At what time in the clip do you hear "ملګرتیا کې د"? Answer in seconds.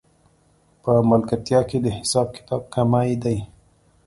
1.09-1.87